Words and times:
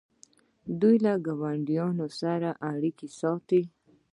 دوی 0.81 0.95
له 1.05 1.13
ګاونډیانو 1.25 2.07
سره 2.19 2.49
اړیکې 2.71 3.07
ساتي. 3.19 3.61